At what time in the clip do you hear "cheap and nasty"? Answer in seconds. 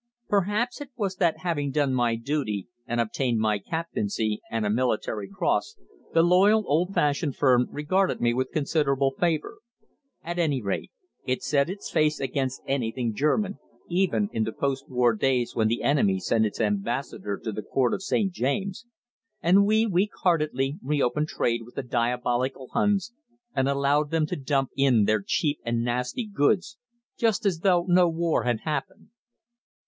25.21-26.25